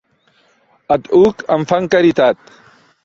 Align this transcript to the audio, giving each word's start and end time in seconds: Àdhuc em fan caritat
Àdhuc 0.95 1.45
em 1.57 1.67
fan 1.73 1.91
caritat 1.97 2.55